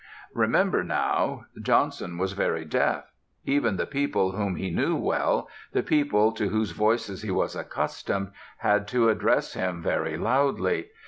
Remember, 0.33 0.83
now, 0.83 1.45
Johnson 1.61 2.17
was 2.17 2.33
very 2.33 2.65
deaf. 2.65 3.05
Even 3.45 3.77
the 3.77 3.85
people 3.85 4.31
whom 4.31 4.55
he 4.55 4.71
knew 4.71 4.95
well, 4.95 5.47
the 5.73 5.83
people 5.83 6.31
to 6.31 6.49
whose 6.49 6.71
voices 6.71 7.21
he 7.21 7.29
was 7.29 7.55
accustomed, 7.55 8.31
had 8.57 8.87
to 8.87 9.09
address 9.09 9.53
him 9.53 9.79
very 9.83 10.17
loudly. 10.17 10.89